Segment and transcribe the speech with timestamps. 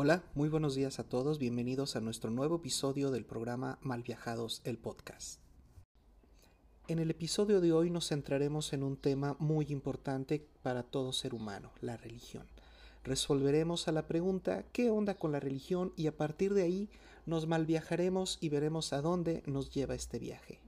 [0.00, 4.78] Hola, muy buenos días a todos, bienvenidos a nuestro nuevo episodio del programa Malviajados, el
[4.78, 5.40] podcast.
[6.86, 11.34] En el episodio de hoy nos centraremos en un tema muy importante para todo ser
[11.34, 12.46] humano, la religión.
[13.02, 15.92] Resolveremos a la pregunta ¿qué onda con la religión?
[15.96, 16.88] y a partir de ahí
[17.26, 20.60] nos malviajaremos y veremos a dónde nos lleva este viaje.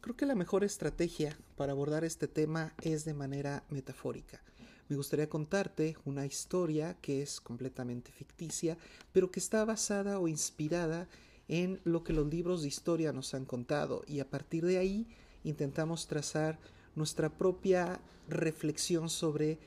[0.00, 4.42] Creo que la mejor estrategia para abordar este tema es de manera metafórica
[4.88, 8.78] me gustaría contarte una historia que es completamente ficticia,
[9.12, 11.08] pero que está basada o inspirada
[11.48, 15.06] en lo que los libros de historia nos han contado y a partir de ahí
[15.44, 16.58] intentamos trazar
[16.94, 19.58] nuestra propia reflexión sobre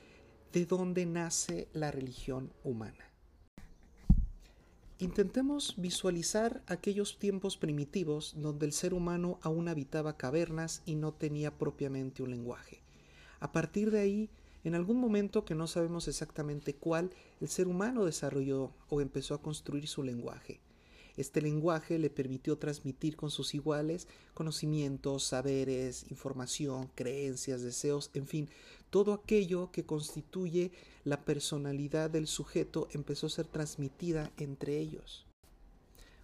[0.52, 3.10] de dónde nace la religión humana.
[4.98, 11.56] Intentemos visualizar aquellos tiempos primitivos donde el ser humano aún habitaba cavernas y no tenía
[11.56, 12.82] propiamente un lenguaje.
[13.38, 14.30] A partir de ahí
[14.64, 17.10] en algún momento que no sabemos exactamente cuál,
[17.40, 20.60] el ser humano desarrolló o empezó a construir su lenguaje.
[21.16, 28.48] Este lenguaje le permitió transmitir con sus iguales conocimientos, saberes, información, creencias, deseos, en fin,
[28.90, 30.72] todo aquello que constituye
[31.04, 35.26] la personalidad del sujeto empezó a ser transmitida entre ellos.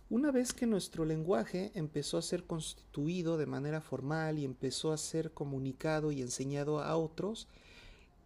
[0.08, 4.98] Una vez que nuestro lenguaje empezó a ser constituido de manera formal y empezó a
[4.98, 7.48] ser comunicado y enseñado a otros,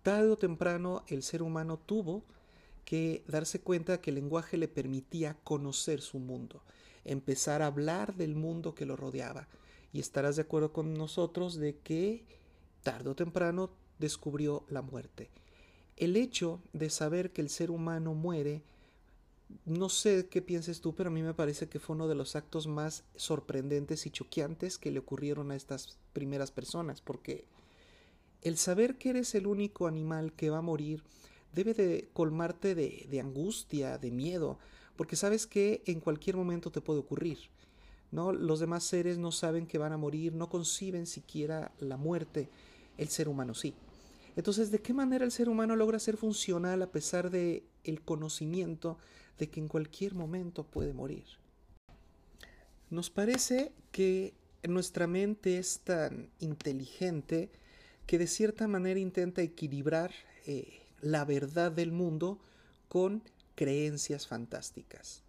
[0.03, 2.25] tarde o temprano el ser humano tuvo
[2.85, 6.63] que darse cuenta que el lenguaje le permitía conocer su mundo,
[7.05, 9.49] empezar a hablar del mundo que lo rodeaba.
[9.93, 12.25] Y estarás de acuerdo con nosotros de que
[12.83, 15.31] tarde o temprano descubrió la muerte.
[15.97, 18.63] El hecho de saber que el ser humano muere,
[19.65, 22.37] no sé qué pienses tú, pero a mí me parece que fue uno de los
[22.37, 27.45] actos más sorprendentes y choqueantes que le ocurrieron a estas primeras personas, porque
[28.43, 31.03] el saber que eres el único animal que va a morir
[31.53, 34.59] debe de colmarte de, de angustia, de miedo,
[34.97, 37.39] porque sabes que en cualquier momento te puede ocurrir.
[38.11, 38.33] ¿no?
[38.33, 42.49] Los demás seres no saben que van a morir, no conciben siquiera la muerte.
[42.99, 43.75] El ser humano sí.
[44.37, 48.99] Entonces, ¿de qué manera el ser humano logra ser funcional a pesar de el conocimiento
[49.39, 51.25] de que en cualquier momento puede morir?
[52.91, 54.35] Nos parece que
[54.69, 57.51] nuestra mente es tan inteligente
[58.11, 60.11] que de cierta manera intenta equilibrar
[60.45, 62.41] eh, la verdad del mundo
[62.89, 63.23] con
[63.55, 65.23] creencias fantásticas.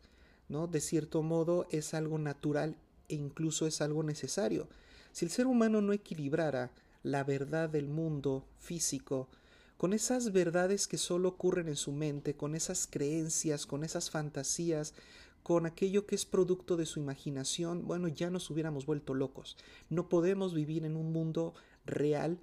[0.49, 0.65] ¿no?
[0.65, 2.75] De cierto modo es algo natural
[3.07, 4.67] e incluso es algo necesario.
[5.11, 6.71] Si el ser humano no equilibrara
[7.03, 9.29] la verdad del mundo físico
[9.77, 14.95] con esas verdades que solo ocurren en su mente, con esas creencias, con esas fantasías,
[15.43, 19.55] con aquello que es producto de su imaginación, bueno, ya nos hubiéramos vuelto locos.
[19.91, 21.53] No podemos vivir en un mundo
[21.85, 22.39] real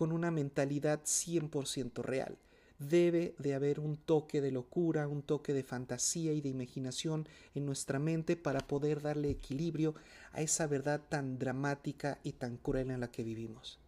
[0.00, 2.38] con una mentalidad 100% real.
[2.78, 7.66] Debe de haber un toque de locura, un toque de fantasía y de imaginación en
[7.66, 9.94] nuestra mente para poder darle equilibrio
[10.32, 13.78] a esa verdad tan dramática y tan cruel en la que vivimos.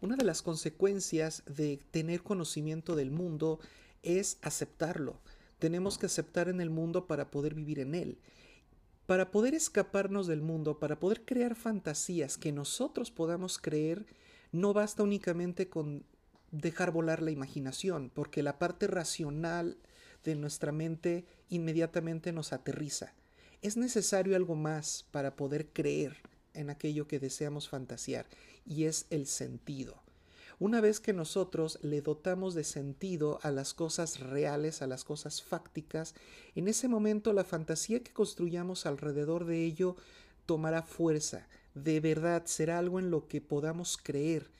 [0.00, 3.58] Una de las consecuencias de tener conocimiento del mundo
[4.04, 5.18] es aceptarlo.
[5.58, 8.18] Tenemos que aceptar en el mundo para poder vivir en él.
[9.06, 14.06] Para poder escaparnos del mundo, para poder crear fantasías que nosotros podamos creer,
[14.52, 16.04] no basta únicamente con
[16.50, 19.78] dejar volar la imaginación, porque la parte racional
[20.22, 23.14] de nuestra mente inmediatamente nos aterriza.
[23.62, 26.18] Es necesario algo más para poder creer
[26.54, 28.26] en aquello que deseamos fantasear,
[28.66, 30.02] y es el sentido.
[30.58, 35.42] Una vez que nosotros le dotamos de sentido a las cosas reales, a las cosas
[35.42, 36.14] fácticas,
[36.54, 39.96] en ese momento la fantasía que construyamos alrededor de ello
[40.46, 44.50] tomará fuerza, de verdad será algo en lo que podamos creer,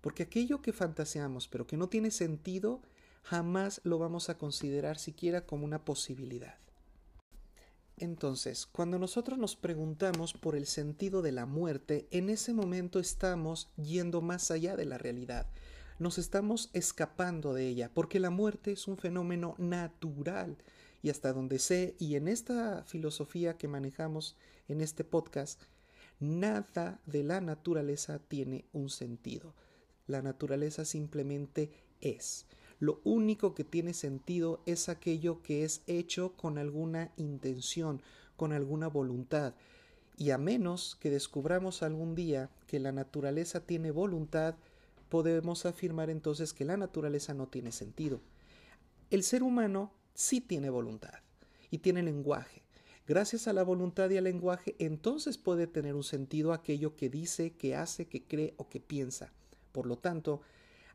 [0.00, 2.80] porque aquello que fantaseamos pero que no tiene sentido,
[3.22, 6.56] jamás lo vamos a considerar siquiera como una posibilidad.
[8.00, 13.68] Entonces, cuando nosotros nos preguntamos por el sentido de la muerte, en ese momento estamos
[13.76, 15.46] yendo más allá de la realidad,
[15.98, 20.56] nos estamos escapando de ella, porque la muerte es un fenómeno natural.
[21.02, 24.36] Y hasta donde sé, y en esta filosofía que manejamos
[24.68, 25.62] en este podcast,
[26.20, 29.54] Nada de la naturaleza tiene un sentido.
[30.06, 31.70] La naturaleza simplemente
[32.00, 32.46] es.
[32.80, 38.02] Lo único que tiene sentido es aquello que es hecho con alguna intención,
[38.36, 39.54] con alguna voluntad.
[40.16, 44.56] Y a menos que descubramos algún día que la naturaleza tiene voluntad,
[45.08, 48.20] podemos afirmar entonces que la naturaleza no tiene sentido.
[49.10, 51.14] El ser humano sí tiene voluntad
[51.70, 52.62] y tiene lenguaje.
[53.08, 57.52] Gracias a la voluntad y al lenguaje, entonces puede tener un sentido aquello que dice,
[57.52, 59.32] que hace, que cree o que piensa.
[59.72, 60.42] Por lo tanto,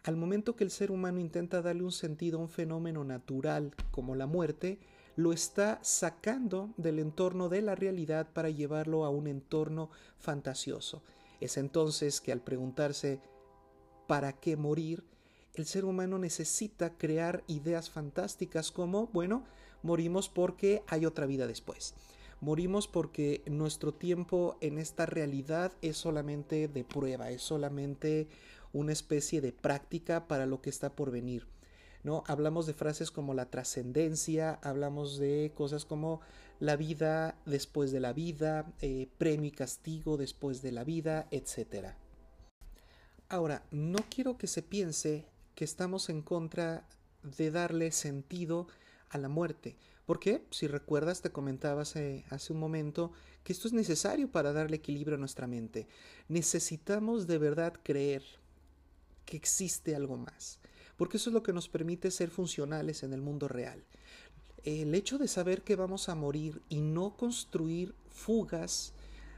[0.04, 4.14] al momento que el ser humano intenta darle un sentido a un fenómeno natural como
[4.14, 4.78] la muerte,
[5.16, 9.90] lo está sacando del entorno de la realidad para llevarlo a un entorno
[10.20, 11.02] fantasioso.
[11.42, 13.22] Es entonces que al preguntarse
[14.06, 15.04] ¿para qué morir?
[15.56, 19.46] El ser humano necesita crear ideas fantásticas como, bueno,
[19.84, 21.94] morimos porque hay otra vida después.
[22.42, 28.28] Morimos porque nuestro tiempo en esta realidad es solamente de prueba, es solamente
[28.74, 31.48] una especie de práctica para lo que está por venir.
[32.04, 32.24] ¿no?
[32.28, 36.20] Hablamos de frases como la trascendencia, hablamos de cosas como
[36.60, 41.94] la vida después de la vida, eh, premio y castigo después de la vida, etc.
[43.30, 45.26] Ahora, no quiero que se piense
[45.56, 46.86] que estamos en contra
[47.24, 48.68] de darle sentido
[49.14, 49.76] a la muerte.
[50.06, 53.14] Porque, si recuerdas, te comentaba hace, hace, un momento
[53.44, 55.88] que esto es necesario para darle equilibrio a nuestra mente.
[56.28, 58.24] Necesitamos de verdad creer
[59.26, 60.60] que existe algo más,
[60.98, 63.82] porque eso es lo que nos permite ser funcionales en el mundo real.
[64.66, 68.94] El hecho de saber que vamos a morir y no construir fugas,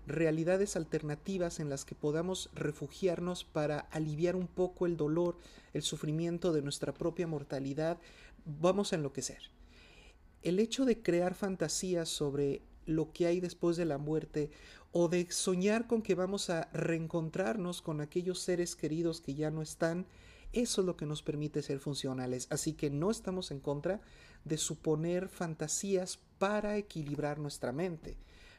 [0.07, 5.37] realidades alternativas en las que podamos refugiarnos para aliviar un poco el dolor,
[5.73, 7.97] el sufrimiento de nuestra propia mortalidad,
[8.45, 9.54] vamos a enloquecer.
[10.45, 14.51] El hecho de crear fantasías sobre lo que hay después de la muerte
[14.91, 19.63] o de soñar con que vamos a reencontrarnos con aquellos seres queridos que ya no
[19.63, 20.05] están,
[20.53, 22.45] eso es lo que nos permite ser funcionales.
[22.51, 24.01] Así que no estamos en contra
[24.43, 28.15] de suponer fantasías para equilibrar nuestra mente.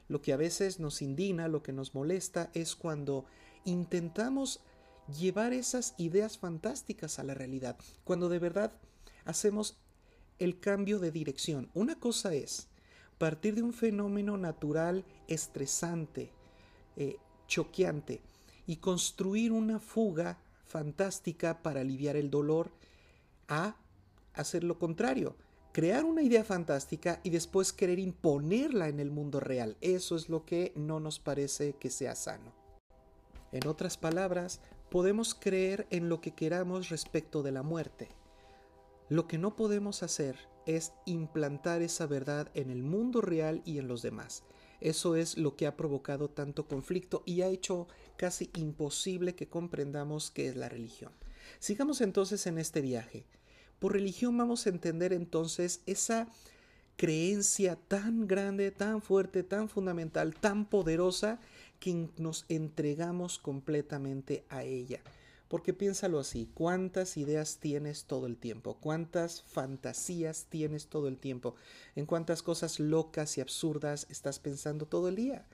[0.08, 3.26] Lo que a veces nos indigna, lo que nos molesta, es cuando
[3.64, 4.58] intentamos
[5.16, 8.72] llevar esas ideas fantásticas a la realidad, cuando de verdad
[9.24, 9.78] hacemos
[10.38, 11.70] el cambio de dirección.
[11.74, 12.68] Una cosa es
[13.18, 16.30] partir de un fenómeno natural estresante,
[16.96, 17.16] eh,
[17.46, 18.20] choqueante,
[18.66, 22.70] y construir una fuga fantástica para aliviar el dolor,
[23.48, 23.76] a
[24.34, 25.36] hacer lo contrario,
[25.72, 29.76] crear una idea fantástica y después querer imponerla en el mundo real.
[29.80, 32.52] Eso es lo que no nos parece que sea sano.
[33.52, 34.60] En otras palabras,
[34.90, 38.08] podemos creer en lo que queramos respecto de la muerte.
[39.08, 40.36] Lo que no podemos hacer
[40.66, 44.42] es implantar esa verdad en el mundo real y en los demás.
[44.80, 47.86] Eso es lo que ha provocado tanto conflicto y ha hecho
[48.16, 51.12] casi imposible que comprendamos qué es la religión.
[51.60, 53.24] Sigamos entonces en este viaje.
[53.78, 56.28] Por religión vamos a entender entonces esa
[56.96, 61.38] creencia tan grande, tan fuerte, tan fundamental, tan poderosa,
[61.78, 65.00] que nos entregamos completamente a ella.
[65.48, 68.78] Porque piénsalo así, ¿cuántas ideas tienes todo el tiempo?
[68.80, 71.54] ¿Cuántas fantasías tienes todo el tiempo?
[71.94, 75.46] ¿En cuántas cosas locas y absurdas estás pensando todo el día?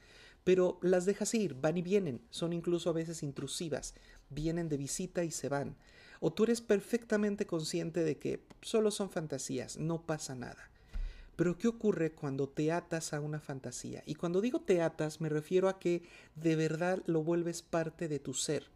[0.45, 3.95] Pero las dejas ir, van y vienen, son incluso a veces intrusivas,
[4.31, 5.77] vienen de visita y se van.
[6.21, 10.71] O tú eres perfectamente consciente de que solo son fantasías, no pasa nada.
[11.37, 14.03] Pero ¿qué ocurre cuando te atas a una fantasía?
[14.07, 16.03] Y cuando digo te atas me refiero a que
[16.35, 18.71] de verdad lo vuelves parte de tu ser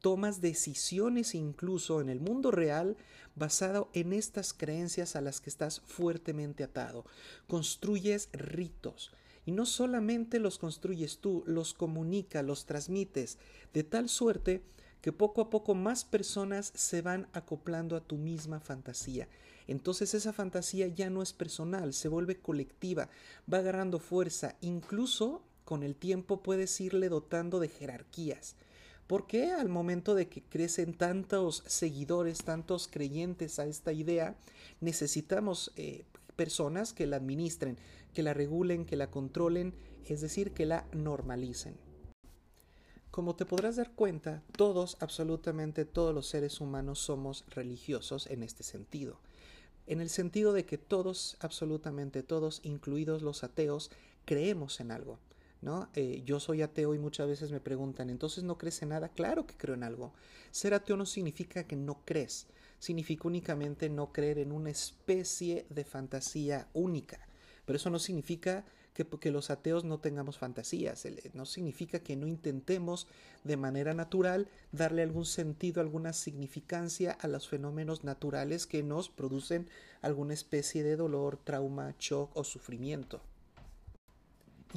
[0.00, 2.96] tomas decisiones incluso en el mundo real
[3.34, 7.04] basado en estas creencias a las que estás fuertemente atado.
[7.46, 9.12] Construyes ritos.
[9.44, 13.38] Y no solamente los construyes tú, los comunicas, los transmites,
[13.72, 14.62] de tal suerte
[15.00, 19.28] que poco a poco más personas se van acoplando a tu misma fantasía.
[19.68, 23.08] Entonces esa fantasía ya no es personal, se vuelve colectiva,
[23.52, 28.56] va agarrando fuerza, incluso con el tiempo puedes irle dotando de jerarquías.
[29.06, 34.36] ¿Por qué al momento de que crecen tantos seguidores, tantos creyentes a esta idea,
[34.80, 37.78] necesitamos eh, personas que la administren,
[38.14, 39.74] que la regulen, que la controlen,
[40.06, 41.76] es decir, que la normalicen?
[43.12, 48.64] Como te podrás dar cuenta, todos, absolutamente todos los seres humanos somos religiosos en este
[48.64, 49.20] sentido.
[49.86, 53.92] En el sentido de que todos, absolutamente todos, incluidos los ateos,
[54.24, 55.20] creemos en algo.
[55.66, 55.88] ¿No?
[55.94, 59.08] Eh, yo soy ateo y muchas veces me preguntan, ¿entonces no crees en nada?
[59.08, 60.12] Claro que creo en algo.
[60.52, 62.46] Ser ateo no significa que no crees,
[62.78, 67.18] significa únicamente no creer en una especie de fantasía única.
[67.64, 71.04] Pero eso no significa que, que los ateos no tengamos fantasías,
[71.34, 73.08] no significa que no intentemos
[73.42, 79.68] de manera natural darle algún sentido, alguna significancia a los fenómenos naturales que nos producen
[80.00, 83.20] alguna especie de dolor, trauma, shock o sufrimiento.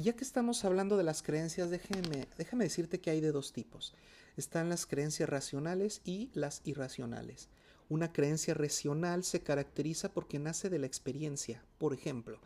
[0.02, 3.94] Ya que estamos hablando de las creencias, déjame, déjame decirte que hay de dos tipos.
[4.38, 7.50] Están las creencias racionales y las irracionales.
[7.90, 11.62] Una creencia racional se caracteriza porque nace de la experiencia.
[11.76, 12.40] Por ejemplo,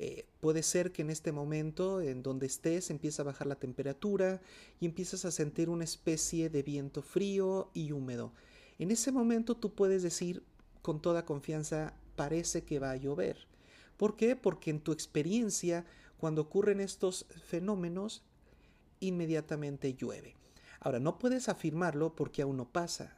[0.00, 4.40] eh, puede ser que en este momento en donde estés empieza a bajar la temperatura
[4.80, 8.32] y empiezas a sentir una especie de viento frío y húmedo.
[8.80, 10.42] En ese momento tú puedes decir
[10.82, 13.46] con toda confianza, parece que va a llover.
[13.96, 14.36] ¿Por qué?
[14.36, 15.86] Porque en tu experiencia,
[16.18, 18.22] cuando ocurren estos fenómenos,
[19.00, 20.34] inmediatamente llueve.
[20.80, 23.16] Ahora, no puedes afirmarlo porque aún no pasa.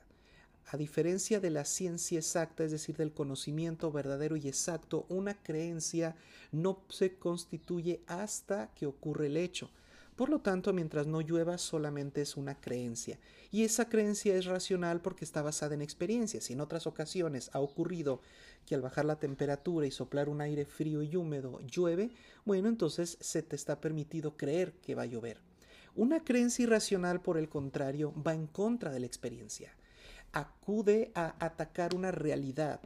[0.70, 6.16] A diferencia de la ciencia exacta, es decir, del conocimiento verdadero y exacto, una creencia
[6.52, 9.70] no se constituye hasta que ocurre el hecho.
[10.18, 13.20] Por lo tanto, mientras no llueva, solamente es una creencia.
[13.52, 16.42] Y esa creencia es racional porque está basada en experiencias.
[16.42, 18.20] Si en otras ocasiones ha ocurrido
[18.66, 22.10] que al bajar la temperatura y soplar un aire frío y húmedo llueve,
[22.44, 25.38] bueno, entonces se te está permitido creer que va a llover.
[25.94, 29.72] Una creencia irracional, por el contrario, va en contra de la experiencia
[30.32, 32.80] acude a atacar una realidad.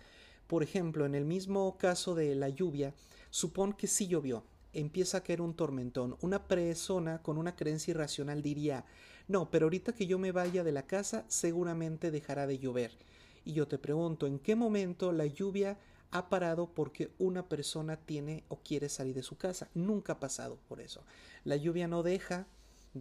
[0.47, 2.95] Por ejemplo, en el mismo caso de la lluvia,
[3.31, 6.17] supón que sí llovió, empieza a caer un tormentón.
[6.21, 8.85] Una persona con una creencia irracional diría,
[9.29, 12.93] no, pero ahorita que yo me vaya de la casa seguramente dejará de llover.
[13.45, 15.79] Y yo te pregunto, ¿en qué momento la lluvia
[16.11, 19.69] ha parado porque una persona tiene o quiere salir de su casa?
[19.75, 21.03] Nunca ha pasado por eso.
[21.45, 22.47] La lluvia no deja,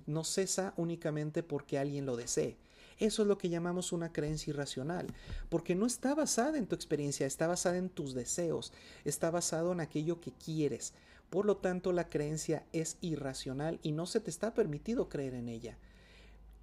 [0.05, 2.57] no cesa únicamente porque alguien lo desee.
[2.97, 5.07] Eso es lo que llamamos una creencia irracional,
[5.49, 8.71] porque no está basada en tu experiencia, está basada en tus deseos,
[9.05, 10.93] está basado en aquello que quieres.
[11.31, 15.47] Por lo tanto, la creencia es irracional y no se te está permitido creer en
[15.47, 15.77] ella.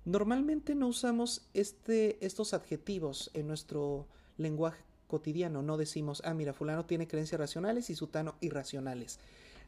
[0.05, 4.07] Normalmente no usamos este, estos adjetivos en nuestro
[4.37, 5.63] lenguaje cotidiano.
[5.63, 9.19] No decimos, ah, mira, fulano tiene creencias racionales y sutano irracionales.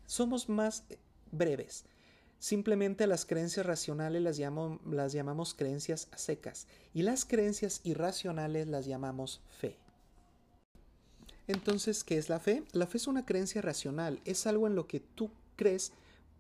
[0.04, 0.84] Somos más
[1.32, 1.86] breves.
[2.38, 4.38] Simplemente las creencias racionales las,
[4.84, 9.78] las llamamos creencias secas y las creencias irracionales las llamamos fe.
[11.50, 12.62] Entonces, ¿qué es la fe?
[12.70, 15.90] La fe es una creencia racional, es algo en lo que tú crees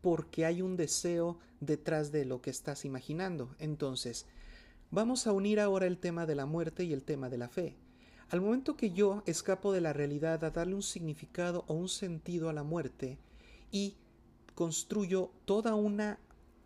[0.02, 3.52] porque hay un deseo detrás de lo que estás imaginando.
[3.58, 4.26] Entonces,
[4.92, 7.74] vamos a unir ahora el tema de la muerte y el tema de la fe.
[8.28, 12.48] Al momento que yo escapo de la realidad a darle un significado o un sentido
[12.48, 13.18] a la muerte
[13.72, 13.96] y
[14.54, 16.20] construyo toda una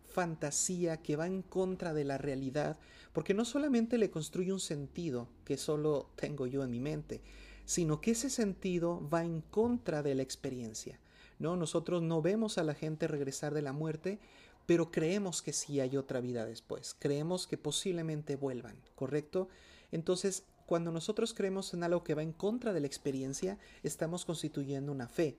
[0.07, 2.77] fantasía que va en contra de la realidad,
[3.11, 7.21] porque no solamente le construyo un sentido que solo tengo yo en mi mente,
[7.65, 10.99] sino que ese sentido va en contra de la experiencia.
[11.39, 11.55] ¿no?
[11.55, 14.19] Nosotros no vemos a la gente regresar de la muerte,
[14.65, 19.47] pero creemos que sí hay otra vida después, creemos que posiblemente vuelvan, ¿correcto?
[19.91, 24.91] Entonces, cuando nosotros creemos en algo que va en contra de la experiencia, estamos constituyendo
[24.91, 25.37] una fe.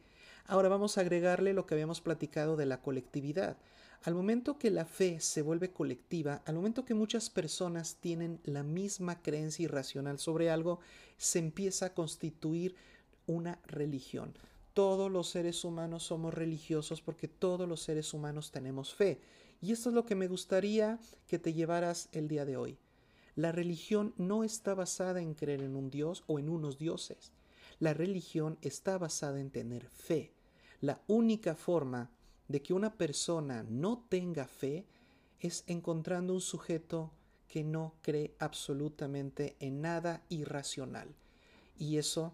[0.49, 3.57] Ahora vamos a agregarle lo que habíamos platicado de la colectividad.
[4.05, 8.63] Al momento que la fe se vuelve colectiva, al momento que muchas personas tienen la
[8.63, 10.79] misma creencia irracional sobre algo,
[11.17, 12.77] se empieza a constituir
[13.27, 14.35] una religión.
[14.73, 19.21] Todos los seres humanos somos religiosos porque todos los seres humanos tenemos fe.
[19.61, 22.79] Y esto es lo que me gustaría que te llevaras el día de hoy.
[23.35, 27.33] La religión no está basada en creer en un Dios o en unos dioses.
[27.81, 30.36] La religión está basada en tener fe.
[30.81, 32.11] La única forma
[32.49, 34.87] de que una persona no tenga fe
[35.41, 37.13] es encontrando un sujeto
[37.49, 41.15] que no cree absolutamente en nada irracional.
[41.79, 42.33] Y eso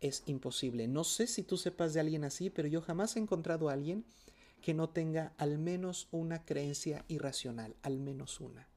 [0.00, 0.88] es imposible.
[0.88, 4.04] No sé si tú sepas de alguien así, pero yo jamás he encontrado a alguien
[4.60, 8.68] que no tenga al menos una creencia irracional, al menos una.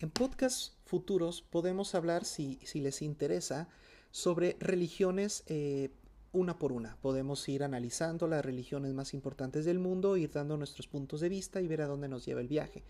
[0.00, 3.68] En podcasts futuros podemos hablar, si, si les interesa,
[4.10, 5.90] sobre religiones eh,
[6.32, 6.96] una por una.
[7.00, 11.60] Podemos ir analizando las religiones más importantes del mundo, ir dando nuestros puntos de vista
[11.60, 12.84] y ver a dónde nos lleva el viaje.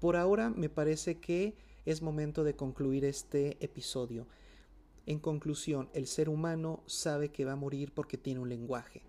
[0.00, 4.26] Por ahora me parece que es momento de concluir este episodio.
[5.06, 9.02] En conclusión, el ser humano sabe que va a morir porque tiene un lenguaje.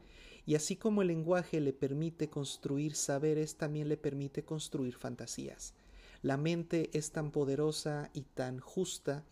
[0.46, 5.74] Y así como el lenguaje le permite construir saberes, también le permite construir fantasías.
[6.22, 9.24] La mente es tan poderosa y tan justa,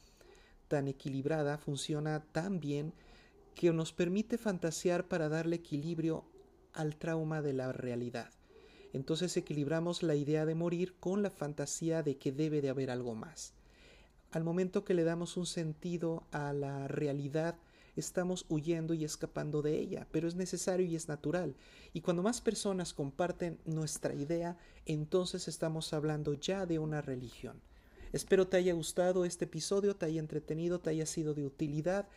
[0.68, 2.94] tan equilibrada, funciona tan bien
[3.56, 6.26] que nos permite fantasear para darle equilibrio
[6.74, 8.30] al trauma de la realidad.
[8.94, 13.16] Entonces equilibramos la idea de morir con la fantasía de que debe de haber algo
[13.16, 13.54] más.
[14.32, 17.56] Al momento que le damos un sentido a la realidad,
[17.96, 21.56] estamos huyendo y escapando de ella, pero es necesario y es natural.
[21.94, 27.62] Y cuando más personas comparten nuestra idea, entonces estamos hablando ya de una religión.
[28.12, 32.08] Espero te haya gustado este episodio, te haya entretenido, te haya sido de utilidad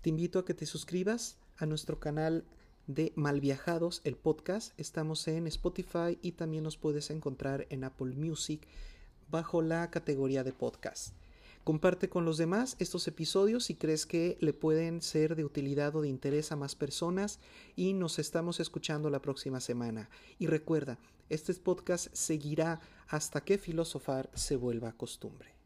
[0.00, 2.44] te invito a que te suscribas a nuestro canal
[2.86, 4.78] de Malviajados, el podcast.
[4.78, 8.66] Estamos en Spotify y también nos puedes encontrar en Apple Music
[9.28, 11.14] bajo la categoría de podcast.
[11.64, 16.00] Comparte con los demás estos episodios si crees que le pueden ser de utilidad o
[16.00, 17.40] de interés a más personas
[17.76, 20.08] y nos estamos escuchando la próxima semana.
[20.38, 25.57] Y recuerda, este podcast seguirá hasta que filosofar se vuelva costumbre.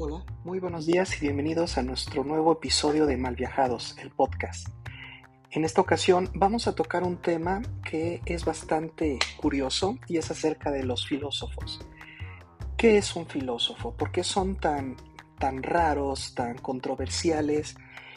[0.00, 4.68] Hola, muy buenos días y bienvenidos a nuestro nuevo episodio de Malviajados, el podcast.
[5.50, 10.70] En esta ocasión vamos a tocar un tema que es bastante curioso y es acerca
[10.70, 11.80] de los filósofos.
[12.76, 13.92] ¿Qué es un filósofo?
[13.96, 14.94] ¿Por qué son tan,
[15.40, 17.74] tan raros, tan controversiales?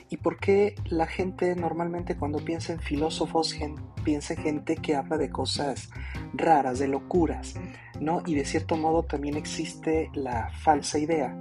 [0.07, 3.57] ¿Y por qué la gente normalmente cuando piensa en filósofos
[4.03, 5.89] piensa en gente que habla de cosas
[6.35, 7.55] raras, de locuras?
[8.00, 8.21] ¿no?
[8.27, 11.35] Y de cierto modo también existe la falsa idea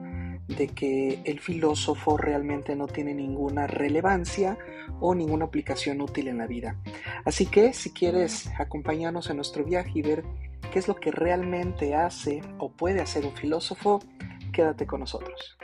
[0.56, 4.58] de que el filósofo realmente no tiene ninguna relevancia
[5.00, 6.76] o ninguna aplicación útil en la vida.
[7.24, 10.24] Así que si quieres acompañarnos en nuestro viaje y ver
[10.72, 14.00] qué es lo que realmente hace o puede hacer un filósofo,
[14.52, 15.56] quédate con nosotros.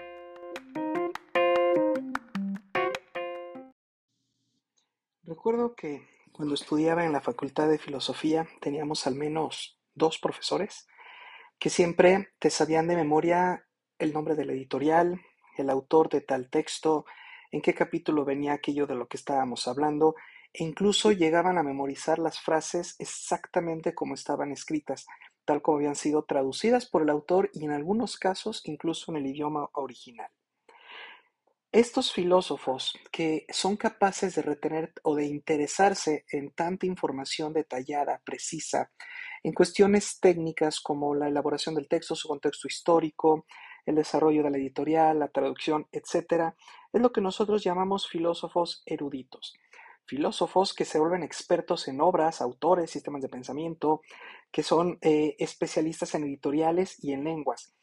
[5.22, 10.86] Recuerdo que cuando estudiaba en la Facultad de Filosofía teníamos al menos dos profesores
[11.58, 13.65] que siempre te sabían de memoria
[13.98, 15.20] el nombre del editorial,
[15.56, 17.06] el autor de tal texto,
[17.50, 20.14] en qué capítulo venía aquello de lo que estábamos hablando,
[20.52, 25.06] e incluso llegaban a memorizar las frases exactamente como estaban escritas,
[25.44, 29.26] tal como habían sido traducidas por el autor y en algunos casos incluso en el
[29.26, 30.30] idioma original.
[31.72, 38.92] Estos filósofos que son capaces de retener o de interesarse en tanta información detallada, precisa,
[39.42, 43.46] en cuestiones técnicas como la elaboración del texto, su contexto histórico,
[43.86, 46.54] el desarrollo de la editorial, la traducción, etc.,
[46.92, 49.54] es lo que nosotros llamamos filósofos eruditos.
[50.04, 54.02] Filósofos que se vuelven expertos en obras, autores, sistemas de pensamiento,
[54.52, 57.74] que son eh, especialistas en editoriales y en lenguas.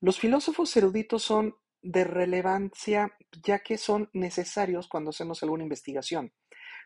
[0.00, 6.32] Los filósofos eruditos son de relevancia ya que son necesarios cuando hacemos alguna investigación.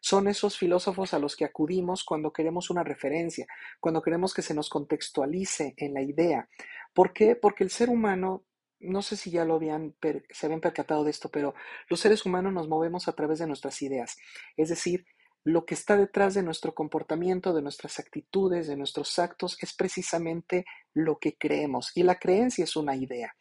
[0.01, 3.47] Son esos filósofos a los que acudimos cuando queremos una referencia,
[3.81, 6.49] cuando queremos que se nos contextualice en la idea.
[6.95, 7.37] ¿Por qué?
[7.37, 8.45] Porque el ser humano
[8.81, 9.95] no sé si ya lo habían,
[10.31, 11.55] se habían percatado de esto, pero
[11.89, 14.17] los seres humanos nos movemos a través de nuestras ideas.
[14.57, 15.07] Es decir,
[15.45, 20.65] lo que está detrás de nuestro comportamiento, de nuestras actitudes, de nuestros actos, es precisamente
[20.93, 21.93] lo que creemos.
[21.95, 23.33] Y la creencia es una idea.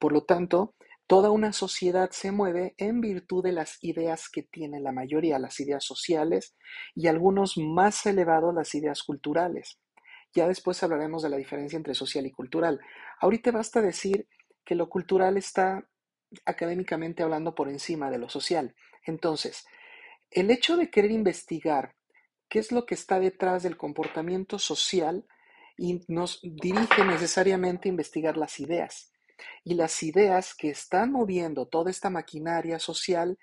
[0.00, 0.74] Por lo tanto,
[1.06, 5.60] toda una sociedad se mueve en virtud de las ideas que tiene la mayoría, las
[5.60, 6.56] ideas sociales,
[6.96, 9.78] y algunos más elevados las ideas culturales.
[10.34, 12.80] Ya después hablaremos de la diferencia entre social y cultural.
[13.20, 14.26] Ahorita basta decir
[14.64, 15.88] que lo cultural está
[16.44, 18.74] académicamente hablando por encima de lo social.
[19.04, 19.66] Entonces,
[20.30, 21.94] el hecho de querer investigar
[22.48, 25.26] qué es lo que está detrás del comportamiento social
[25.76, 29.12] y nos dirige necesariamente a investigar las ideas.
[29.64, 33.38] Y las ideas que están moviendo toda esta maquinaria social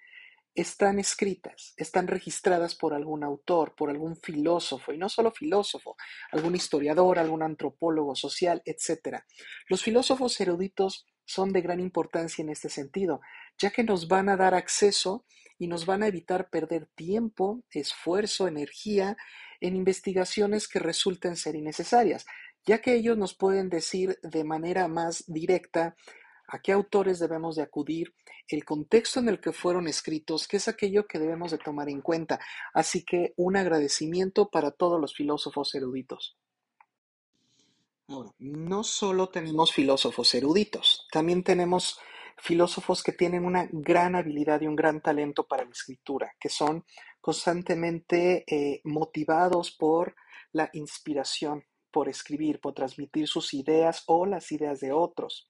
[0.60, 5.96] están escritas, están registradas por algún autor, por algún filósofo, y no solo filósofo,
[6.32, 9.20] algún historiador, algún antropólogo social, etc.
[9.68, 13.22] Los filósofos eruditos son de gran importancia en este sentido,
[13.58, 15.26] ya que nos van a dar acceso
[15.58, 19.16] y nos van a evitar perder tiempo, esfuerzo, energía
[19.62, 22.26] en investigaciones que resulten ser innecesarias,
[22.66, 25.96] ya que ellos nos pueden decir de manera más directa
[26.52, 28.14] a qué autores debemos de acudir,
[28.48, 32.02] el contexto en el que fueron escritos, que es aquello que debemos de tomar en
[32.02, 32.40] cuenta.
[32.74, 36.38] Así que un agradecimiento para todos los filósofos eruditos.
[38.08, 42.00] Ahora, no solo tenemos filósofos eruditos, también tenemos
[42.38, 46.86] filósofos que tienen una gran habilidad y un gran talento para la escritura, que son
[47.22, 50.16] constantemente eh, motivados por
[50.52, 55.50] la inspiración, por escribir, por transmitir sus ideas o las ideas de otros.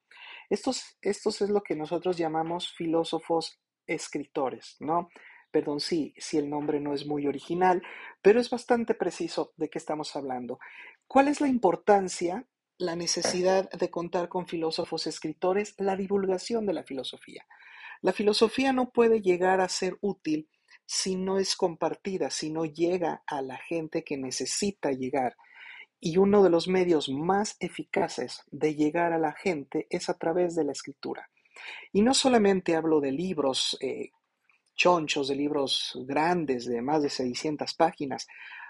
[0.49, 5.09] Estos, estos es lo que nosotros llamamos filósofos escritores, ¿no?
[5.51, 7.81] Perdón, sí, sí el nombre no es muy original,
[8.21, 10.59] pero es bastante preciso de qué estamos hablando.
[11.07, 12.45] ¿Cuál es la importancia,
[12.77, 15.73] la necesidad de contar con filósofos escritores?
[15.77, 17.45] La divulgación de la filosofía.
[18.01, 20.49] La filosofía no puede llegar a ser útil
[20.85, 25.35] si no es compartida, si no llega a la gente que necesita llegar.
[25.99, 30.55] Y uno de los medios más eficaces de llegar a la gente es a través
[30.55, 31.29] de la escritura.
[31.91, 34.11] Y no solamente hablo de libros eh,
[34.75, 38.27] chonchos, de libros grandes de más de 600 páginas.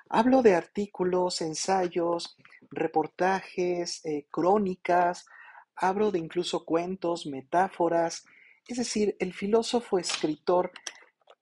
[0.10, 2.36] Hablo de artículos, ensayos,
[2.72, 5.28] reportajes, eh, crónicas,
[5.76, 8.26] hablo de incluso cuentos, metáforas.
[8.68, 10.72] Es decir, el filósofo escritor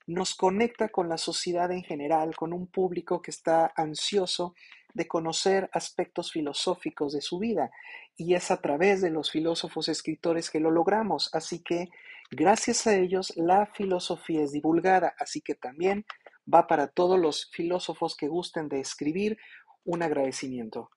[0.05, 4.53] nos conecta con la sociedad en general, con un público que está ansioso
[4.97, 7.71] de conocer aspectos filosóficos de su vida.
[8.17, 11.29] Y es a través de los filósofos escritores que lo logramos.
[11.33, 11.89] Así que
[12.31, 15.13] gracias a ellos la filosofía es divulgada.
[15.19, 16.05] Así que también
[16.51, 19.37] va para todos los filósofos que gusten de escribir
[19.85, 20.89] un agradecimiento.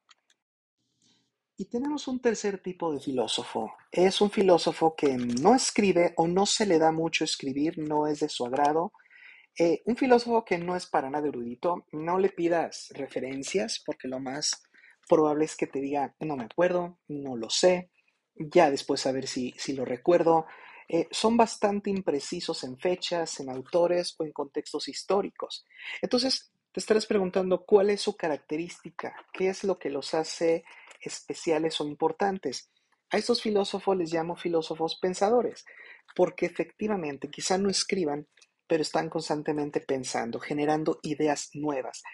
[1.59, 3.75] Y tenemos un tercer tipo de filósofo.
[3.93, 8.21] Es un filósofo que no escribe o no se le da mucho escribir, no es
[8.21, 8.93] de su agrado.
[9.59, 14.21] Eh, un filósofo que no es para nada erudito, no le pidas referencias porque lo
[14.21, 14.63] más
[15.09, 17.91] probable es que te diga, no me acuerdo, no lo sé,
[18.35, 20.47] ya después a ver si, si lo recuerdo.
[20.89, 25.65] Eh, son bastante imprecisos en fechas, en autores o en contextos históricos.
[26.03, 30.65] Entonces, te estarás preguntando cuál es su característica, qué es lo que los hace
[31.01, 32.71] especiales o importantes.
[33.11, 35.65] A estos filósofos les llamo filósofos pensadores,
[36.15, 38.29] porque efectivamente quizá no escriban,
[38.71, 42.05] pero están constantemente pensando, generando ideas nuevas.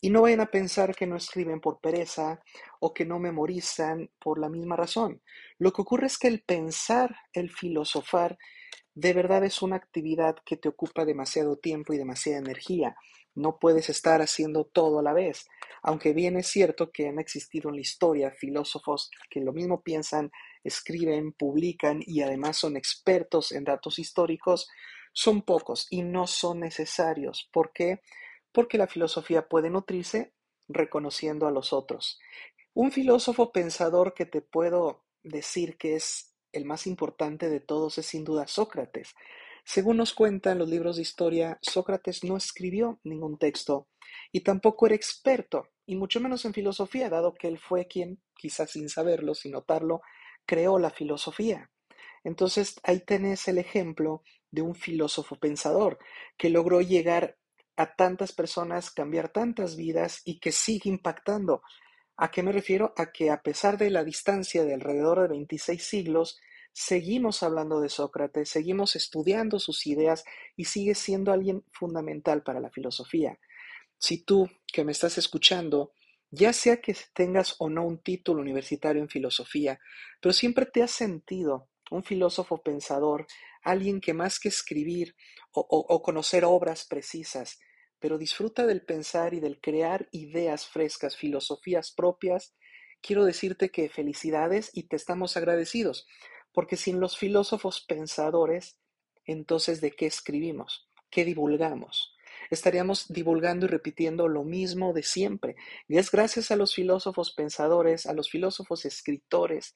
[0.00, 2.40] Y no vayan a pensar que no escriben por pereza
[2.78, 5.20] o que no memorizan por la misma razón.
[5.58, 8.38] Lo que ocurre es que el pensar, el filosofar,
[8.94, 12.94] de verdad es una actividad que te ocupa demasiado tiempo y demasiada energía.
[13.34, 15.48] No puedes estar haciendo todo a la vez.
[15.82, 20.30] Aunque bien es cierto que han existido en la historia filósofos que lo mismo piensan,
[20.62, 24.68] escriben, publican y además son expertos en datos históricos,
[25.16, 27.48] son pocos y no son necesarios.
[27.50, 28.02] ¿Por qué?
[28.52, 30.34] Porque la filosofía puede nutrirse
[30.68, 32.20] reconociendo a los otros.
[32.74, 38.04] Un filósofo pensador que te puedo decir que es el más importante de todos es
[38.04, 39.14] sin duda Sócrates.
[39.64, 43.88] Según nos cuentan los libros de historia, Sócrates no escribió ningún texto
[44.32, 48.72] y tampoco era experto, y mucho menos en filosofía, dado que él fue quien, quizás
[48.72, 50.02] sin saberlo, sin notarlo,
[50.44, 51.70] creó la filosofía.
[52.22, 54.22] Entonces ahí tenés el ejemplo
[54.56, 55.98] de un filósofo pensador
[56.38, 57.36] que logró llegar
[57.76, 61.62] a tantas personas, cambiar tantas vidas y que sigue impactando.
[62.16, 62.94] ¿A qué me refiero?
[62.96, 66.40] A que a pesar de la distancia de alrededor de 26 siglos,
[66.72, 70.24] seguimos hablando de Sócrates, seguimos estudiando sus ideas
[70.56, 73.38] y sigue siendo alguien fundamental para la filosofía.
[73.98, 75.92] Si tú que me estás escuchando,
[76.30, 79.78] ya sea que tengas o no un título universitario en filosofía,
[80.18, 83.26] pero siempre te has sentido un filósofo pensador,
[83.66, 85.16] alguien que más que escribir
[85.52, 87.58] o, conocer obras precisas,
[87.98, 92.54] pero disfruta del pensar y del crear ideas frescas, filosofías propias,
[93.00, 96.06] quiero decirte que felicidades y te estamos agradecidos.
[96.52, 98.78] Porque sin los filósofos pensadores,
[99.24, 100.88] entonces, ¿de qué escribimos?
[101.10, 102.14] ¿Qué divulgamos?
[102.50, 105.56] Estaríamos divulgando y repitiendo lo mismo de siempre.
[105.88, 109.74] Y es gracias a los filósofos pensadores, a los filósofos escritores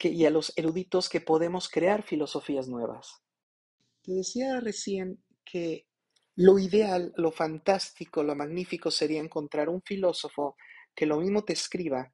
[0.00, 3.22] y a los eruditos que podemos crear filosofías nuevas.
[4.02, 5.86] Te decía recién que
[6.34, 10.56] lo ideal, lo fantástico, lo magnífico sería encontrar un filósofo
[10.94, 12.12] que lo mismo te escriba,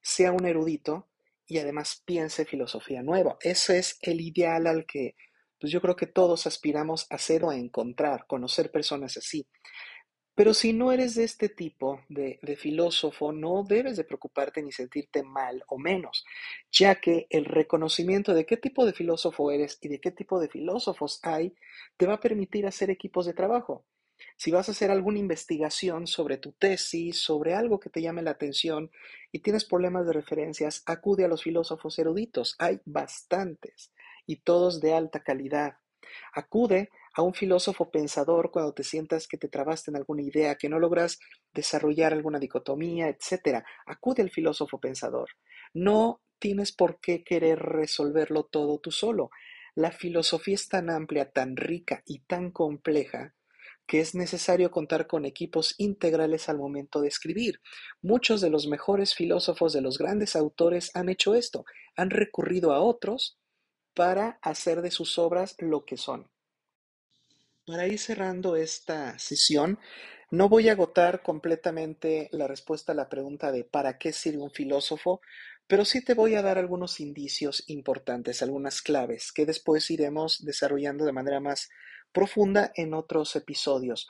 [0.00, 1.08] sea un erudito,
[1.46, 3.36] y además piense filosofía nueva.
[3.40, 5.14] Ese es el ideal al que
[5.60, 9.46] pues yo creo que todos aspiramos a ser o a encontrar, conocer personas así.
[10.34, 15.22] Pero si no eres de este tipo de, filósofo, no debes de preocuparte ni sentirte
[15.22, 16.24] mal o menos,
[16.70, 20.48] ya que el reconocimiento de qué tipo de filósofo eres y de qué tipo de
[20.48, 21.54] filósofos hay
[21.98, 23.84] te va a permitir hacer equipos de trabajo.
[24.36, 28.30] Si vas a hacer alguna investigación sobre tu tesis, sobre algo que te llame la
[28.30, 28.90] atención
[29.32, 32.54] y tienes problemas de referencias, acude a los filósofos eruditos.
[32.58, 33.92] Hay bastantes
[34.26, 35.78] y todos de alta calidad.
[36.32, 40.68] Acude a un filósofo pensador cuando te sientas que te trabaste en alguna idea, que
[40.68, 41.18] no logras
[41.52, 43.64] desarrollar alguna dicotomía, etc.
[43.86, 45.28] Acude al filósofo pensador.
[45.74, 49.30] No tienes por qué querer resolverlo todo tú solo.
[49.74, 53.34] La filosofía es tan amplia, tan rica y tan compleja
[53.86, 57.60] que es necesario contar con equipos integrales al momento de escribir.
[58.00, 61.64] Muchos de los mejores filósofos de los grandes autores han hecho esto,
[61.96, 63.38] han recurrido a otros
[63.94, 66.30] para hacer de sus obras lo que son.
[67.66, 69.78] Para ir cerrando esta sesión,
[70.30, 74.50] no voy a agotar completamente la respuesta a la pregunta de ¿para qué sirve un
[74.50, 75.20] filósofo?
[75.68, 81.04] Pero sí te voy a dar algunos indicios importantes, algunas claves que después iremos desarrollando
[81.04, 81.68] de manera más
[82.10, 84.08] profunda en otros episodios.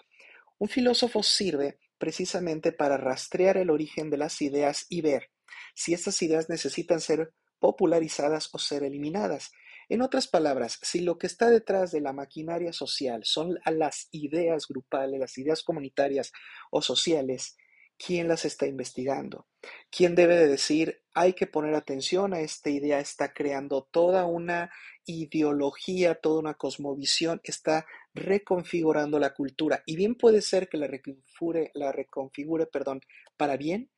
[0.59, 5.31] Un filósofo sirve precisamente para rastrear el origen de las ideas y ver
[5.75, 9.53] si estas ideas necesitan ser popularizadas o ser eliminadas.
[9.89, 14.67] En otras palabras, si lo que está detrás de la maquinaria social son las ideas
[14.69, 16.33] grupales, las ideas comunitarias
[16.71, 17.57] o sociales,
[17.99, 19.47] ¿quién las está investigando?
[19.91, 24.71] ¿Quién debe de decir, hay que poner atención a esta idea, está creando toda una
[25.05, 29.83] ideología, toda una cosmovisión, está reconfigurando la cultura.
[29.87, 33.01] Y bien puede ser que la reconfigure, la reconfigure perdón,
[33.37, 33.91] para bien,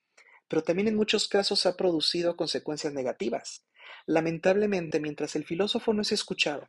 [0.49, 3.65] pero también en muchos casos ha producido consecuencias negativas.
[4.07, 6.69] Lamentablemente, mientras el filósofo no es escuchado,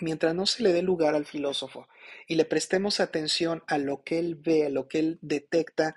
[0.00, 1.88] mientras no se le dé lugar al filósofo
[2.26, 5.96] y le prestemos atención a lo que él ve, a lo que él detecta,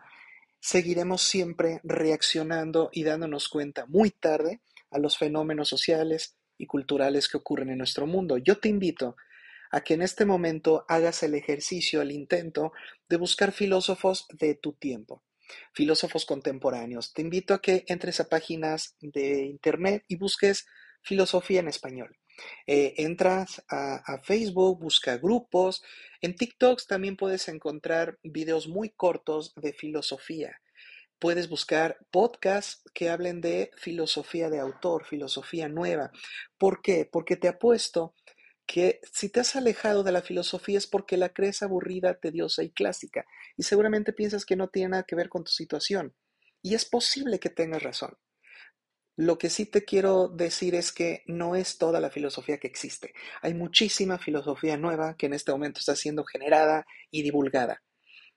[0.60, 7.38] seguiremos siempre reaccionando y dándonos cuenta muy tarde a los fenómenos sociales y culturales que
[7.38, 8.38] ocurren en nuestro mundo.
[8.38, 9.16] Yo te invito
[9.72, 12.74] a que en este momento hagas el ejercicio, el intento
[13.10, 15.24] de buscar filósofos de tu tiempo,
[15.74, 17.14] filósofos contemporáneos.
[17.14, 20.66] Te invito a que entres a páginas de internet y busques
[21.02, 22.18] filosofía en español.
[22.66, 25.84] Eh, entras a, a, Facebook, busca grupos.
[26.22, 30.62] En TikTok también puedes encontrar videos muy cortos de filosofía.
[31.20, 36.12] Puedes buscar podcasts que hablen de filosofía de autor, filosofía nueva.
[36.58, 37.08] ¿Por qué?
[37.12, 38.16] Porque te apuesto
[38.72, 42.72] que si te has alejado de la filosofía es porque la crees aburrida, tediosa y
[42.72, 43.26] clásica,
[43.58, 46.16] y seguramente piensas que no tiene nada que ver con tu situación.
[46.62, 48.18] Y es posible que tengas razón.
[49.18, 53.14] Lo que sí te quiero decir es que no es toda la filosofía que existe.
[53.42, 57.84] Hay muchísima filosofía nueva que en este momento está siendo generada y divulgada.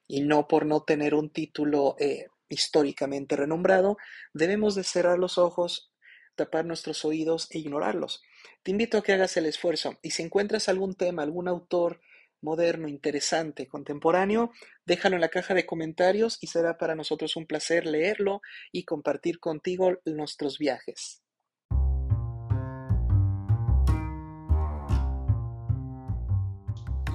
[0.05, 3.95] Y no por no tener un título eh, históricamente renombrado,
[4.33, 5.93] debemos de cerrar los ojos,
[6.35, 8.21] tapar nuestros oídos e ignorarlos.
[8.63, 11.99] Te invito a que hagas el esfuerzo y si encuentras algún tema, algún autor
[12.41, 14.51] moderno, interesante, contemporáneo,
[14.85, 19.39] déjalo en la caja de comentarios y será para nosotros un placer leerlo y compartir
[19.39, 21.21] contigo nuestros viajes.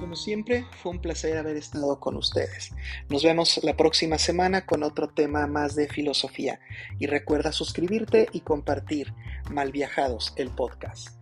[0.01, 2.71] Como siempre, fue un placer haber estado con ustedes.
[3.07, 6.59] Nos vemos la próxima semana con otro tema más de filosofía.
[6.99, 9.13] Y recuerda suscribirte y compartir
[9.51, 11.20] Malviajados, el podcast.